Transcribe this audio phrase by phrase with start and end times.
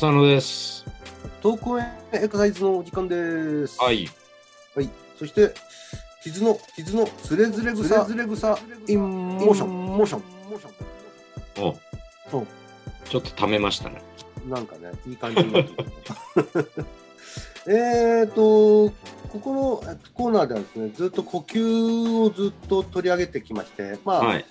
[0.00, 0.86] 浅野です。
[1.42, 3.78] 投稿エクササイズのお時間です。
[3.78, 4.08] はい。
[4.74, 4.88] はい。
[5.18, 5.52] そして、
[6.22, 10.22] kizu の、 kizu のつれづれ草、つれづれ草、 in motion、motion。
[11.62, 11.76] お
[12.30, 12.46] そう。
[13.10, 14.00] ちょっとためましたね。
[14.48, 16.70] なんかね、いい感じになってる
[18.22, 18.94] えっと、こ
[19.38, 24.46] このえっとコーナーではですね、ずっと呼吸をずっと取り上げてきまして、まあ、はい。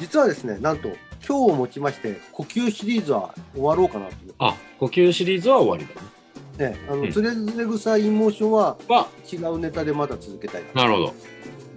[0.00, 0.90] 実はですね、なんと、
[1.26, 6.72] 今日をもちまして、呼吸シリーズは終わろうかなとあ、呼吸シリーズは終わりだね。
[6.72, 10.82] ね、あの、うんつれづれ草インモーションはは、違うネタでまだ続けたいな。
[10.82, 11.14] なるほど。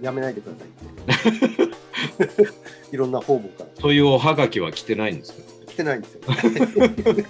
[0.02, 2.56] やめないでくださいって。
[2.92, 5.46] いろんな方々からそういうおはがきは来てないんですけど。
[5.66, 6.20] 来てないんですよ。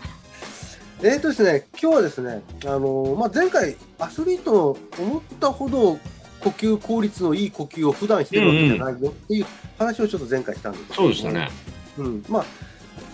[1.03, 5.99] えーとですね、今日はですね、あのまあ、前回、アスリートの思ったほど
[6.41, 9.47] 呼吸効率のいい呼吸を普段してるわけじゃないよっていう
[9.79, 11.51] 話をちょっと前回したんですけどそうでしたね。
[11.99, 12.45] うん、まあ、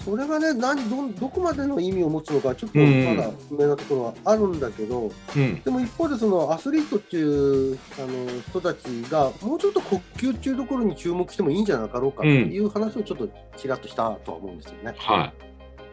[0.04, 5.62] それがね何どん、どこまでの意味を持つのか、ちょっとうんまだ不明なところはあるんだけど、うん。
[5.62, 14.94] でも一方でそのアスリートっていうあの人たちがもうちょっと呼吸っていうところに注目してもいいんじゃなかろうかっていう話をちょっとちらっとしたとは思うんですよね。
[14.96, 15.32] は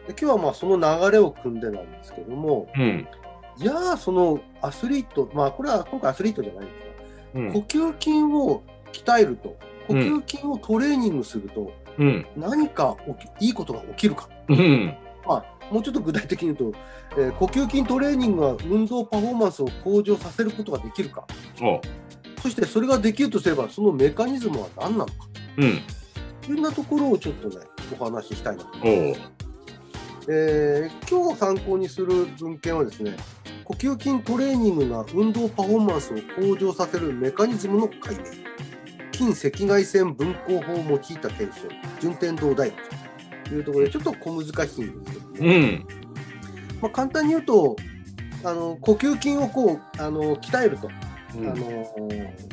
[0.06, 2.80] で今日はまあその流れを組んでなんですけどもい。
[2.80, 3.08] うん。
[3.56, 6.90] じゃあそのアスリートまあこれは今回アスリートじゃないんです
[7.34, 7.58] うんが呼。
[7.60, 12.26] 吸筋を鍛えると呼吸筋をトレーニングするとうん。
[12.36, 12.96] 何か
[13.38, 14.28] いいことが起きるか。
[14.48, 14.96] うん。
[15.26, 16.78] まあ、もうちょっと具体的に言うと、
[17.18, 21.24] えー呼吸筋トレーニングは運動パフォーマンスを向上させることができるか。
[21.62, 21.80] お
[22.42, 25.12] そしてそれができるとすれば、そのメカニズムは何なのか
[25.58, 25.78] うん。
[26.40, 27.56] というようなところをちょっとね、
[27.98, 29.20] お話ししたいなと思おいます。
[30.28, 33.16] えー今日参考にする文献はですね、
[33.64, 38.49] 呼吸筋トレーニングが運動パフォーマンスを向上させるメカニズムの解明。
[39.20, 41.68] 筋赤外線分光法を用いた検証、
[42.00, 42.78] 順天堂大学
[43.44, 45.86] というところで、ちょっと小難しいんですけども、うん。
[46.80, 47.76] まあ、簡単に言うと、
[48.42, 51.86] あの呼吸筋をこうあの鍛えると、うんあの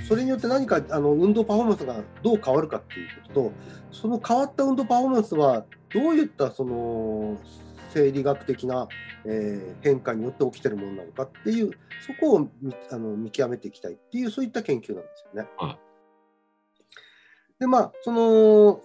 [0.07, 3.51] それによって何かあの運動パフォーマンスがどう変わるかっていうことと
[3.91, 7.37] その変わった運動パフォーマンスはどういったその
[7.91, 8.87] 生理学的な、
[9.25, 11.71] えー変化によって起きてるものなのかっていう
[12.05, 15.49] そこを見あの見極めていきたいっていうそういった研究なんですよね。
[15.57, 15.86] はい
[17.59, 18.81] でまあその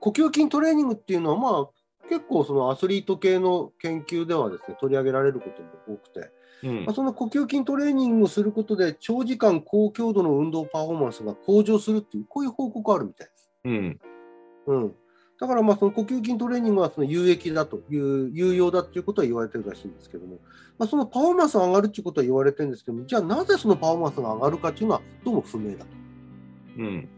[0.00, 6.30] 呼吸筋トレーニングっていうのはまあ結構そのアスリート系の研究ではですね取り上げられることも多くて、
[6.62, 13.50] うんまあ、その呼吸筋トレーニングをすることで長時間高強度の運動パフォーマンスが向上するっていうこういう報告あるみたいです。
[13.64, 14.00] うん。
[14.68, 14.94] うん、
[15.40, 20.38] だからまあその呼吸筋トレーニングはその有益だという有用だということは言われてるらしいんですけども、
[20.78, 25.86] まあ、そのパフォーマンスが上がるっていうことは言われてるんですけどもじゃあなぜそのパフォーマンスが上がるかっていうのはどうも不明だと。
[26.78, 27.08] うん。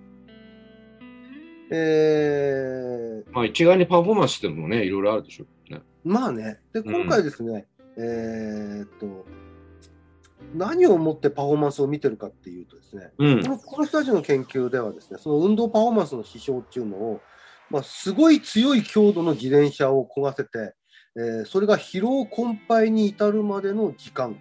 [1.70, 5.82] えーまあ、一概にパフォーマンスでもね、いろいろあるでしょうね。
[6.04, 9.26] まあね、でうん今回ですね、えーっと
[10.54, 13.48] 何をもってパフォーマンスを見てるかっていうとですね、うんこ。
[13.48, 17.20] のこの人たちの研究ではですね、その運動パフォーマンスの指標っていうのを、
[17.70, 20.74] まあ、すごい強い強度の自転車を焦がせて、
[21.16, 24.38] えーそれが疲労困憊に至るまでの時間、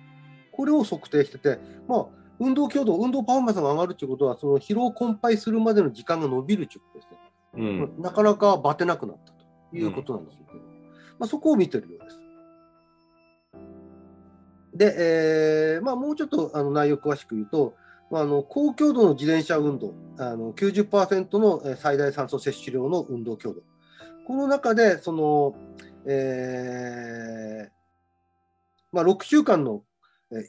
[0.51, 2.05] これを測定してて、まあ、
[2.39, 7.17] 運動強度、運動パフォーマンスが上がるということは、その疲労困憊するまでの時間が伸びるということですね。
[7.55, 8.01] うん。
[8.01, 10.49] なかなかバテなくなったということなんですけど、
[11.19, 12.19] まあ、そこを見てるようです。
[14.75, 14.95] で、
[15.75, 17.73] えーまあ、もうちょっとあの内容詳しく言うと、
[18.11, 23.61] まあ、あの高強度の自転車運動、あの90%のえー最大酸素摂取量の運動強度、
[24.27, 25.55] この中でその、
[26.05, 27.71] えー
[28.91, 29.86] まあ、6週間のえー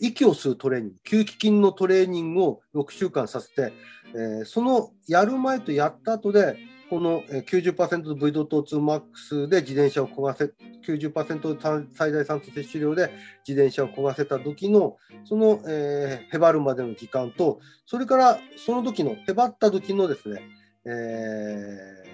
[0.01, 3.73] 息を吸うトレーニング、吸気筋のトレーニングを6週間させて、
[4.15, 6.57] えーそのやる前とやった後で、
[6.91, 10.51] この90%の V ドット2マックスで自転車を焦がせ、
[10.87, 13.13] 90%の最大酸素摂取量で
[13.47, 20.43] 自転車を焦がせた時の、その、えーへばるまでの時間と、それからその時の、へばった時のですね、
[20.85, 22.09] えー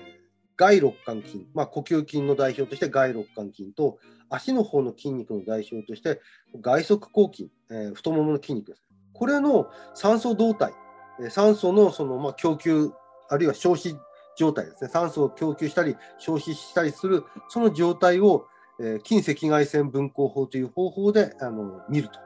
[0.57, 3.99] 外肋間筋、まあ、呼吸筋の代表として外肋間筋と、
[4.31, 6.21] 足の方の筋肉の代表として、
[6.61, 8.83] 外側後筋、えー太ももの筋肉です。
[9.13, 10.73] これの酸素動態、
[11.21, 12.91] えー酸素のその、まあ、供給、
[13.29, 13.99] あるいは消費
[14.37, 18.47] 状態ですね、酸素を供給したり、消費したりする、その状態を、
[18.81, 22.19] えー筋赤外線分光法という方法であの見ると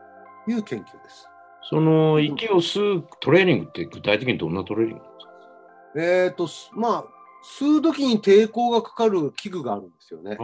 [0.51, 1.29] いう研究です。
[1.69, 5.33] その息を吸うトレーニングって具体的にどんなトレーニングなんですか？
[5.97, 7.05] えーとすまあ、
[7.61, 10.39] 吸う時に抵抗がかかる器具があるんですよね。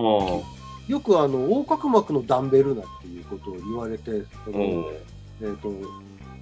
[0.89, 4.93] あよくあの横隔膜のダンベルなんていうことを言われて、そのお
[5.41, 5.73] えー、と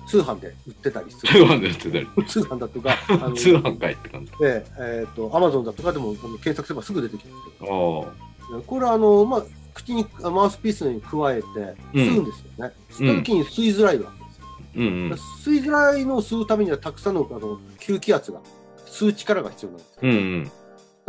[0.06, 1.44] 通販で売ってたりす通る。
[1.44, 2.08] 販でやってたり。
[2.26, 4.32] 通販だとか、あの通販会って感じ。
[4.32, 8.12] で、えー、とアマゾンだとかでも検索すればすぐ出てきますけど、
[8.58, 9.44] あこれあの、まあ、
[9.74, 11.48] 口にあマウスピースに加えて
[11.94, 12.74] 吸うんですよね。
[12.90, 14.46] 吸った時に吸いづらいわけですよ。
[14.46, 14.56] あ。
[14.76, 15.12] うんうん。
[15.12, 18.40] 吸いづらいのを吸うためにはたくさんのあの吸気圧が
[18.86, 20.00] 吸う力が必要なんですよ。
[20.02, 20.50] うんうん。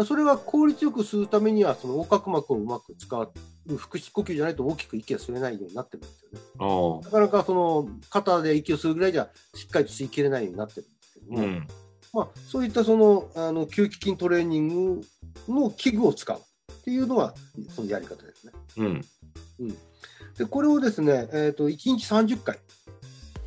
[0.05, 3.31] それが効率よく吸うためにはその横隔膜をうまく使う
[3.77, 6.25] 腹式呼吸じゃないと大きく息が吸えないようになってるんです
[6.59, 7.05] よね。
[7.05, 11.67] なかなかその肩で息を吸うぐらいじゃしっかりと吸い切れないようになってるんですけども、うん。
[12.13, 15.01] まあ、そういったそのあの吸気筋トレーニング
[15.47, 17.33] の器具を使うっていうのが
[17.69, 18.53] そのやり方ですね。
[18.77, 19.01] うん。
[20.37, 22.57] でこれをですね、えー、と1日30回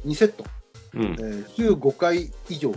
[0.05, 0.45] 2セット、
[0.95, 1.07] うんえ。
[1.17, 2.73] ー週5回以上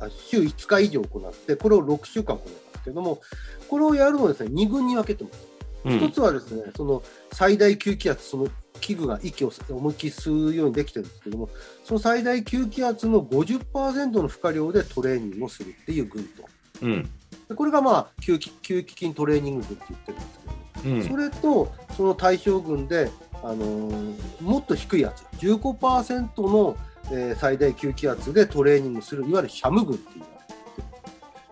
[0.00, 3.20] あ週5日以上行ってこれを6週間行いけども
[3.68, 5.48] これをやるのをですね2群に分けてます。
[5.84, 7.02] うん一つはですね、その
[7.32, 8.48] 最大吸気圧、その
[8.80, 11.50] 器具が息を思いっきり吸うようにできてるんですけども、
[11.84, 16.44] その最大吸気圧の50%の負荷量でトレーニングをするっていう群と、
[16.82, 17.02] うん。
[17.48, 20.38] でこれがまあ吸気吸気筋トレーニング群って言ってるんです
[20.82, 21.02] けど、うん。
[21.04, 23.10] それとその対象群で、
[23.42, 26.76] あのーもっと低いやつ、15%の、
[27.10, 30.24] えー最大吸気圧でトレーニングする、いわゆるシャム群っていう。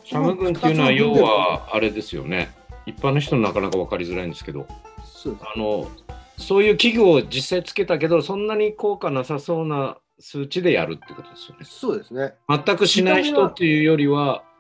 [0.04, 2.50] シャム群っていうのは、要は、あれですよね。
[2.86, 5.88] 一般の人なかなか分かりづらいんですけど、あの、
[6.36, 11.64] そういう器具を実際つけたけど、そんなに効果なさそうな数値でやるってことですよね。
[11.64, 12.34] そうですね。
[12.48, 14.52] 全くしない人っていうよりは、うん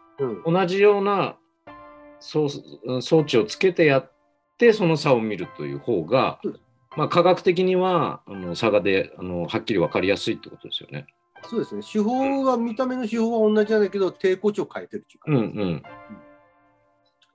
[0.44, 1.36] 同じような
[2.20, 2.48] 装
[3.00, 4.12] 装置をつけてやっ
[4.56, 6.60] て、その差を見るという方がうん、
[6.96, 11.06] まあ、科学的にはあの差がであのはっきり分かりやすいってことですよね。
[11.48, 11.82] そうですね。
[11.82, 15.30] 手法は、見た目の手法は同じなんだけど、抵抗値を変えてるっていうか。
[15.30, 15.82] うんうん。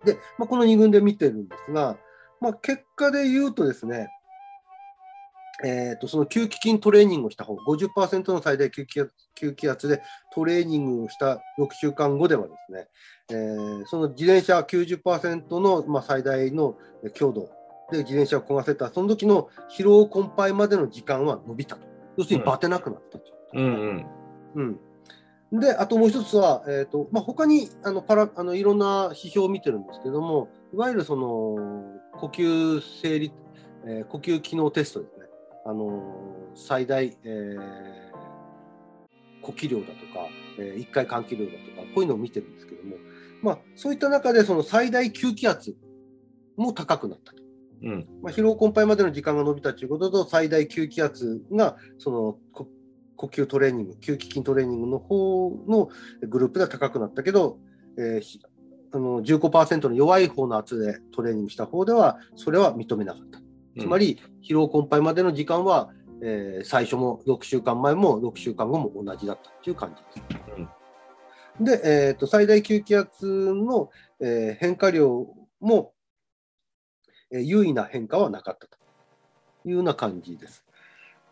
[0.06, 1.98] で、まあ、この2群で見てるんですが、
[2.40, 4.10] まあ、結果で言うとですね、
[5.64, 12.88] えー、とその吸気筋トレーニングをした方、50%の最大吸気圧吸気圧でトレーニングをした6週間後ではですね、
[13.32, 16.78] えーその自転車90%の、まあ、最大の
[17.14, 17.50] 強度
[17.92, 21.88] で自転車を焦がせた、その時の疲労困憊までの時間は伸びたと。
[22.18, 23.37] 要するにバテなくなったと。
[23.54, 24.06] うん
[24.56, 24.80] うん。
[25.52, 31.56] うん、で、あともう一つは、えーとまあ、他にあのパラあのいろんな指標を見てるんですけども、いわゆるその
[32.14, 33.32] 呼吸生理、
[33.86, 35.26] えー呼吸機能テストですね、
[35.66, 36.02] あの
[36.56, 38.08] 最大、えー
[39.48, 40.28] 呼気量だとか、
[40.60, 42.98] え1回換気量だとか、こういうのを見てるんですけども、
[43.42, 45.76] まあ、そういった中でその最大吸気圧
[46.58, 47.38] も高くなったと。
[47.84, 52.68] うんまあ、疲労困憊までの時間が伸びたということと、最大吸気圧がそのこ
[53.18, 55.90] 呼吸トレーニング、吸気筋トレーニングの方の
[56.22, 57.58] グループでは高くなったけど、
[57.98, 58.40] えーひ
[58.94, 63.40] あの15%の弱い方の圧でトレーニングした方では、それは認めなかった。
[63.80, 65.90] つまり、疲労困憊までの時間は、
[66.22, 71.82] えー最初も6週間前も6週間後も同じだったという感じです。
[71.82, 73.90] で、えーと、最大吸気圧の、
[74.22, 75.28] えー変化量
[75.60, 75.94] も、
[77.32, 78.78] えー優位な変化はなかったと
[79.66, 80.67] いうような感じです。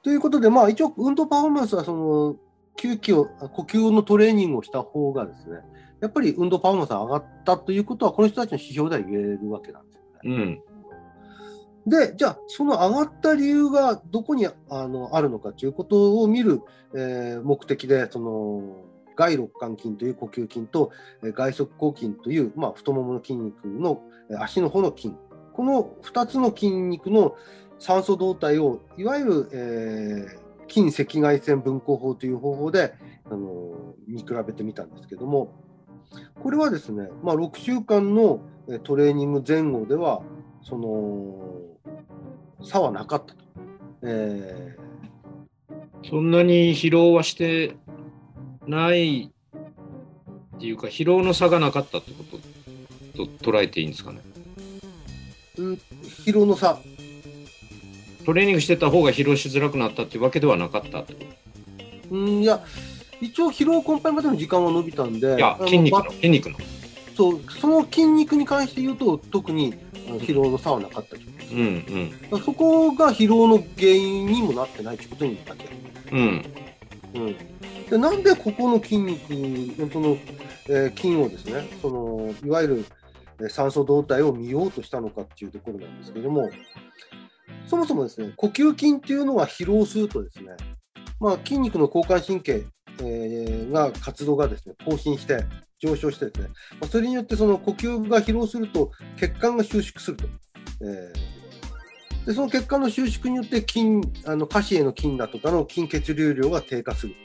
[0.05, 2.35] ということで、まあ、一応、運動パフォーマンスはその
[2.77, 5.61] 吸気を、呼吸のトレーニングをした方がですね、
[5.99, 10.61] やっぱり運動パフォーマンスが上がったということは、この人たちの指標では言えるわけなんですよね。
[11.85, 11.89] うん。
[11.89, 16.61] で、じゃあ、その上がった理由がどこにあのあるのかということを見る、
[16.93, 18.83] えー目的で、その
[19.15, 20.91] 外肋間筋という呼吸筋と、
[21.23, 25.15] えー外側広筋という、まあ、太ももの筋肉のえー足の方の筋、
[25.55, 27.35] この2つの筋肉の
[27.79, 35.53] 酸素動態を、いわゆる、えー筋赤外線分光法という方法で、あの見比べてみたんですけども、
[36.41, 40.23] これはですね、まあ、6週間のえートレーニング前後では、
[40.63, 41.35] その
[42.63, 43.43] 差はなかったと。
[44.01, 44.75] え
[46.09, 47.75] そんなに疲労はして
[48.65, 49.31] ない
[50.55, 52.23] っていうか、疲労の差がなかったってこ
[53.15, 54.21] とと捉えていいんですかね？
[55.57, 56.79] ーうん疲労の差、
[58.25, 61.03] トレーニングしてた方が疲労しづらくなったっていうわけではなかった
[62.11, 62.63] うん、いや、
[63.21, 66.57] 一応疲労困憊までの時間は伸びたんで、といや筋肉のば、筋肉の。
[67.15, 69.73] そうその筋肉に関して言うと、特に
[70.05, 72.41] 疲労の差はなかったとうんうん。
[72.41, 75.69] そこが疲労の原因にもなってないということになってる。
[76.11, 76.45] うん。
[77.15, 77.35] うん、
[77.89, 80.17] でなんでここの筋肉のその、
[80.67, 82.85] えー筋をですねそのいわゆる
[83.39, 86.49] えー酸素動態を見ようとしたのかっていうところなんですけども
[87.67, 90.51] そもそもですね呼吸筋っていうのは疲労するとですね、
[91.19, 92.65] まあ、筋肉の交感神経、
[92.99, 95.43] えーが活動がですね更新して
[95.79, 96.47] 上昇してですね、
[96.79, 100.25] まあ、それによってその呼吸が疲労すると血管が収縮すると、
[100.81, 101.35] えー
[102.25, 107.15] でその血管の収縮によって筋あの下肢への筋だとかの筋血流量が低下する。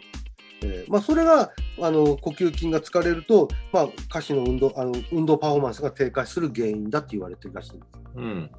[0.63, 7.93] えーまあ、それがあの呼吸筋が疲れると、まあ、下肢の運動あの運動パフォーマンスが低下する原因だって言われてるらしいんです。
[8.17, 8.51] うん。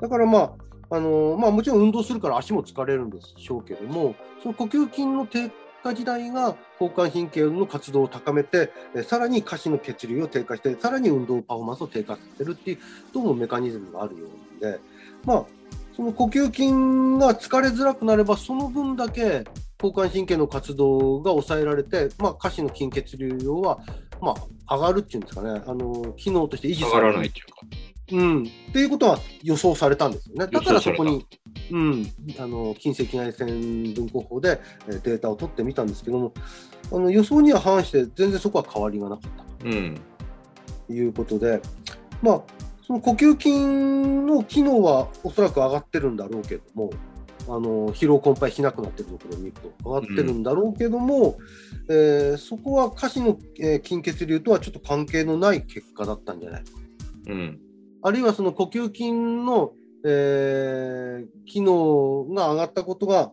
[0.00, 0.52] だからまあ、
[0.94, 5.50] あのまあ、もちろん運動するから足も疲れるんでしょうけども、その呼吸筋の低
[5.82, 12.78] 下自体が交感神経の活動を高めて、えさらに下肢の血流を低下して、さらに運動パフォーマンスを低下させるっていう、
[13.14, 14.26] どうもメカニズムがあるよ
[14.60, 14.80] うなんで、
[15.24, 15.44] まあ、
[15.96, 16.66] その呼吸筋
[17.18, 19.44] が疲れづらくなれば、その分だけ
[19.82, 23.78] 交感神経の活動が抑えられて、まあ、下肢の筋血流量は、
[24.20, 24.34] ま
[24.66, 27.91] あ、上がるっていうんですかね、あの機能として維持されるがらないっていうか。
[28.12, 30.46] うん、っていうことは予想されたんですよね。
[30.46, 31.26] だからそこ予に、
[31.70, 32.06] うん、
[32.38, 36.34] あの近赤外線分光法でえーデータを取ってみたんですけども、
[36.92, 40.00] あの予想には反して全然そこは変わりがなかったうん。
[40.86, 41.60] ということで、
[42.20, 42.42] まあ、
[42.86, 43.50] その呼吸筋
[44.26, 46.90] の機能はおそらく上がってるんだろうけども、
[47.48, 51.38] あの疲労困憊しなくなってるところを見ると上がってるんだろうけども、
[51.88, 56.70] えーそこは下肢の、えー筋血流とはちょっと関係のない結果だったんじゃないか
[57.28, 57.60] うん。
[58.02, 59.72] あるいはその呼吸筋の、
[60.04, 63.32] えー機能が上がったことが、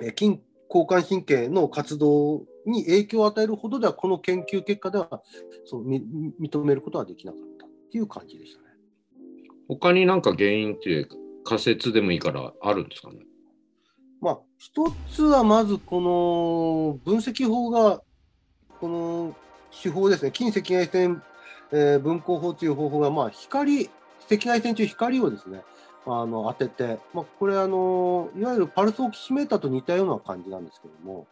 [0.00, 5.22] えー筋交感神経の活動に影響を与えるほどでは、この研究結果では
[5.64, 6.00] そうみ
[6.40, 8.66] 認めることはできなかったっていう感じでしたね。
[9.66, 11.08] 他になんか原因っていう
[11.44, 13.18] 仮説でもいいからあるんですかね？
[14.20, 18.02] まあ、一つはまずこの分析法が、
[18.78, 19.34] この
[19.82, 21.22] 手法ですね、近赤外線、
[21.72, 23.88] えー分光法という方法が、まあ、光、
[24.30, 25.62] 赤外線という光をですね、
[26.06, 31.26] あの当てて、まあ、これあの、いわゆるパルスオキシメーターと似たような感じなんですけども、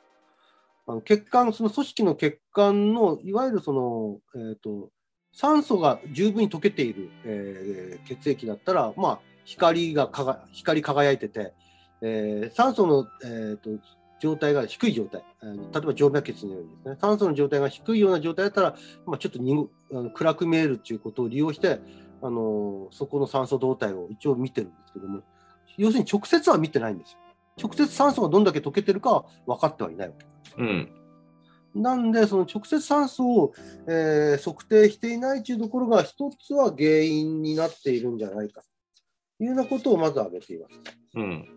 [0.86, 4.90] あの血管、その組織の血管の、いわゆるその、えっ、と、
[5.32, 10.10] 酸素が十分に溶けている、えー血液だったら、まあ、光が
[10.52, 11.52] 光輝いてて、
[12.00, 13.70] えー酸素の、えー、と
[14.20, 21.80] 状態が低い状態、例えば静脈血のようにですね、酸素の状態が低いような状態だったら、まあ、ちょっとにぐあの暗く見えるということを利用して、
[22.20, 25.22] あのそこの酸素動態を一応見てるんですけども、
[25.76, 27.18] 要するに直接は見てないんですよ。
[27.60, 30.26] 直接酸素がどんだけ溶けてるかは分かってはいないわけ。
[30.62, 30.92] うん。
[31.74, 33.52] なんで、その直接酸素を、
[33.86, 38.62] えー測定していないというところが、一つは原因になっているんじゃないか
[39.36, 40.74] というようなことをまず挙げています。
[41.14, 41.48] うん。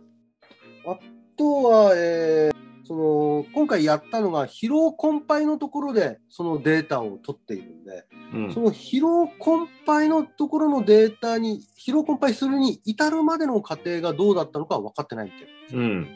[0.86, 1.00] あ
[1.38, 2.50] とは、えー
[2.91, 8.60] その今回やったのが疲労困憊のところでそのデータを取っているんで、うんそ。
[8.60, 15.77] の疲労困憊のところのデータに疲労困憊するに至るまでの過程がどうだったのかは分かってないみたいです。
[15.77, 16.07] うん。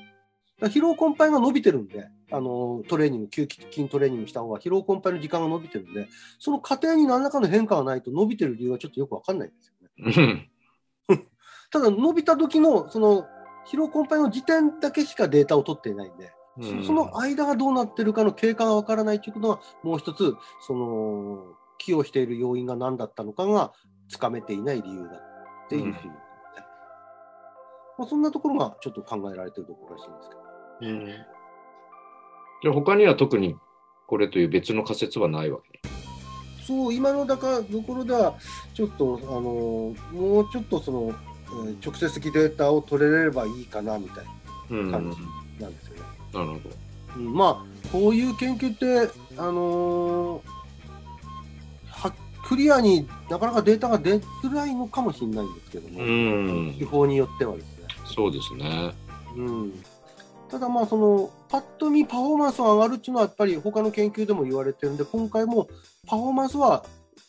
[0.64, 10.50] 疲労困憊が伸びてるんで、あのトレーニング、吸筋トレーニングした方が疲労困憊の時間が伸びてるんで、その過程に何らかの変化がないと伸びてる理由はちょっとよく分かんないんですよね。
[11.08, 11.26] うん。
[11.72, 13.26] ただ、伸びた時のその
[13.66, 20.36] 疲労困憊の時点だけしかデータを取っていないんで、そその間がどうなってるかの経過がわからないということは、もう一つ、
[20.66, 21.44] その
[21.78, 23.74] 寄与している要因が何だったのかが
[24.08, 25.06] つかめていない理由だ
[25.66, 26.14] っていうふうに、
[27.98, 30.42] まあ、そんなところがちょっと考えられているところらしいんですけど。
[30.82, 31.08] うん。
[31.08, 33.56] じゃあ他には特に
[34.08, 35.82] これという別の仮説はないわけ？
[36.66, 38.36] そう、今のだからところでは、
[38.74, 39.42] ちょっと、あの
[40.12, 41.14] もうちょっとその、
[41.68, 44.26] えー直接的データを取れればいいかなみたい
[44.72, 44.92] うん。
[44.92, 46.02] な感じなんですよね。
[46.36, 46.60] なるほど。
[47.18, 50.56] うんまあ、こういう研究って、あのー
[51.90, 52.14] は
[52.48, 56.86] クリアになかなかデータが出づらいのかもしれないんですけども、うん手。
[56.86, 57.88] 法によってはですね。
[58.14, 58.94] そうですね。
[59.36, 59.84] うん、
[60.50, 65.68] ただまあそのパッと見パフォーマンスが上がるっていうのはやっぱり他の研究でも言われてるんで今回も
[66.08, 66.86] パフォーマンスは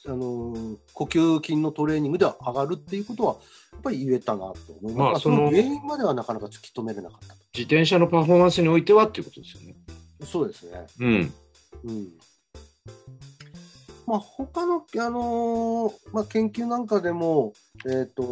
[0.07, 3.37] あのー呼吸筋のトレーニングでは上がるっていうことは
[3.73, 4.97] やっぱり言えたなと思います。
[4.97, 7.41] まあまあその原因まではなかなか突き止めれなかったと。
[7.55, 9.77] 自転車のパフォーマンスにおいてはっていうことですよね。
[10.25, 10.87] そうですね。
[11.01, 11.33] うん。
[11.85, 12.09] うん
[14.07, 17.53] まあ、他の、あのーまあ、研究なんかでも、
[17.91, 18.23] えっ、と、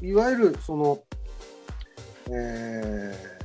[0.00, 1.02] いわゆるその、
[2.30, 3.38] えー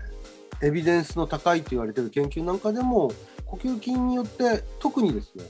[0.64, 3.12] エビデンスの高いと言われている研究なんかでも、
[3.46, 5.44] 呼吸筋によって特にですね、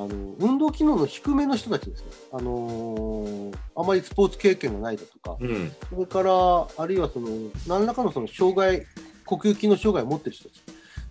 [0.00, 5.72] あの運動機能の低めの人たちですね、あのーあまりスポーツ経験がないだとか、うん。
[5.90, 7.28] それから、あるいはその
[7.66, 8.86] 何らかのその障害、
[9.26, 10.62] 呼吸筋の障害を持っている人たち、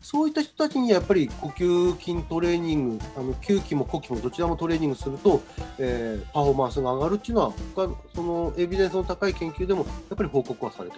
[0.02, 5.42] そういった人たちにやっぱり呼吸筋トレーニング、あの吸気も呼気もどちらもトレーニングすると、
[5.78, 10.98] えーパフォーマンスが上がるっていうのは、他そのエビデンスの高い研究でもやっぱり報告はされて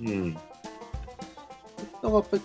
[0.00, 0.12] いる。
[0.12, 0.34] うん。
[0.34, 0.46] だか
[2.02, 2.42] らやっぱり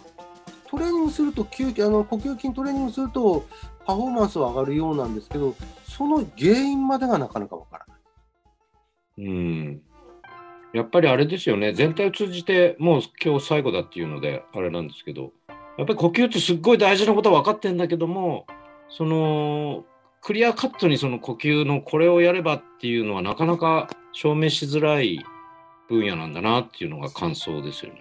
[0.70, 3.46] トレーニングすると吸気あの呼吸筋トレーニングすると
[3.92, 9.28] パフォーマンスは上がるようなんですけど、その原因までがなかなかわからない。
[9.28, 9.82] うん。
[10.74, 15.34] やっぱりあれですよね、全体を通じて、もう今日最後だっていうので、あれなんですけど、
[15.78, 18.46] やっぱり呼吸ってすっごい大事なことは分かってるんだけども、
[18.88, 19.84] その、
[20.22, 25.20] クリアカットにその呼吸のこれをやればっていうのはなかなか証明しづらい
[25.90, 28.00] 分野なんだなっていうのが感想ですよね。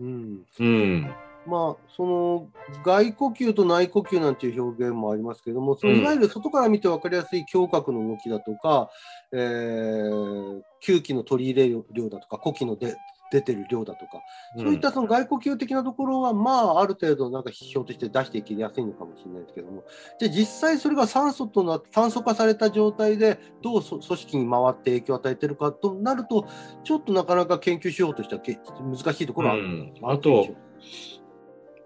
[0.00, 0.46] うん。
[0.58, 1.14] うん。
[1.48, 2.48] まあ、その
[2.84, 8.90] 外呼吸と内呼吸なんていう表現もありますけれども、そのいわゆる外から見て分かりやすい胸郭の動きだとか、
[9.32, 12.94] えー吸気の取り入れ量だとか、呼気ので
[13.30, 14.22] 出てる量だとか、
[14.56, 19.84] そういったその外呼吸的なところは、まあ、ある程度、なんか指標として出していきやすいのかもしれないですけども、
[20.18, 26.46] じゃあ実際それが酸素とな酸素化された状態で、どうそ組織に回って影響を与えてるかとなると、
[26.84, 29.92] ちょっとなかなか研究しようとしてはけ難しいところはあるうん。
[30.02, 30.46] あと、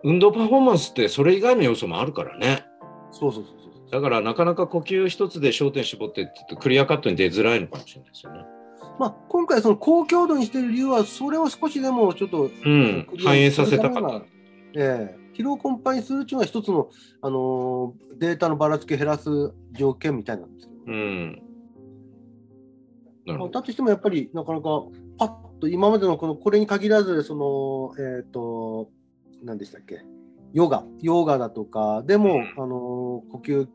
[0.04, 2.64] 運動パフォーマンスってそれ以外の要素もあるからね。
[3.11, 3.90] そうそうそうそう。
[3.90, 8.40] だからなかなか呼吸一つで焦点絞ってってとクリアカットに出づらいのかもしれないですよね。
[8.99, 14.26] まあ、今回、その高強度にしている理由は、それを少しでもちょっと、うん、反映させたかった。
[14.75, 16.90] ええ疲労困憊するというのは一つの、
[17.23, 21.42] あのーデータのばらつきを減らす条件みたいなんですけど、うん。
[23.26, 23.50] なるまあほど。
[23.50, 24.82] だとしてもやっぱりなかなか
[25.18, 28.90] パッと今までのこのこれに限らずそのえっ、と
[29.42, 30.00] 何でしたっけ？
[30.52, 33.68] ヨガヨガだとかでも、あの呼吸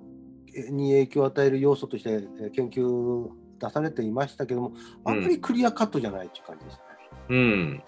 [0.71, 6.81] に影響を与える要素としてえー研究出されていましたけどもあんまりクリアカットじゃないっていう感じですね。
[7.29, 7.83] うん。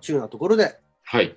[0.00, 1.36] 中なところで、はい。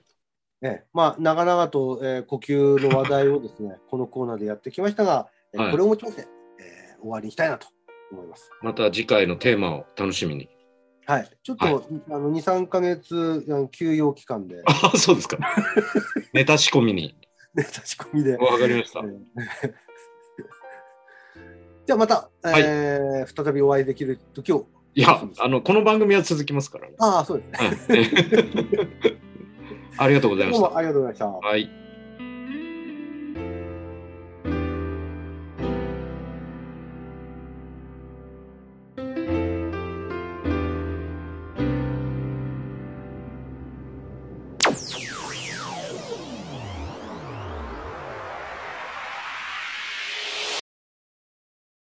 [0.62, 6.28] ええまあ、長々と、えー呼吸の話題をですね このコーナーでやってきましたが、えーはいこれをもちまして、
[6.60, 7.68] えー終わりにしたいなと
[8.12, 8.50] 思います。
[8.62, 10.48] また次回のテーマを楽しみに。
[11.06, 11.76] はい、ちょっと、はい
[12.10, 15.38] あの2、3か月あの休養期間で、あ、 そうですか。
[16.34, 17.16] ネタ仕込みに。
[17.54, 18.38] ね、差し込みで。
[18.38, 19.02] わかりました。
[21.86, 24.68] じゃあまた、はいえー再びお会いできる時を。
[24.96, 26.96] いや、あの、この番組は続きますからね。
[27.00, 27.98] ああ、そうですね。
[27.98, 29.24] はい
[29.98, 30.62] ありがとうございました。
[30.62, 31.48] どうもありがとうございました。
[31.48, 31.83] はい。